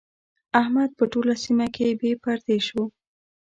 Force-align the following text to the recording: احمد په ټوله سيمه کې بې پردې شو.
احمد 0.61 0.89
په 0.97 1.03
ټوله 1.11 1.35
سيمه 1.43 1.67
کې 1.75 1.97
بې 1.99 2.11
پردې 2.23 2.57
شو. 2.67 2.83